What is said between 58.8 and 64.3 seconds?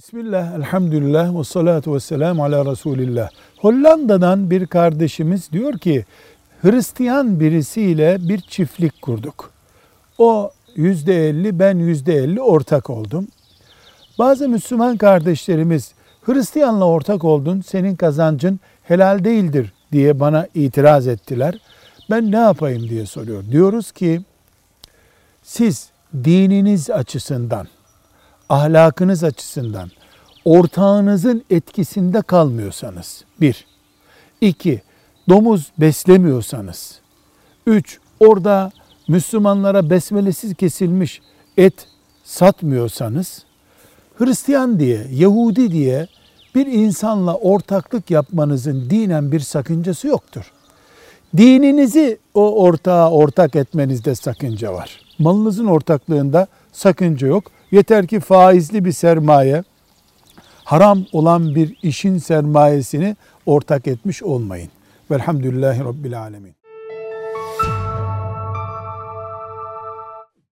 bir sermaye, haram olan bir işin sermayesini ortak etmiş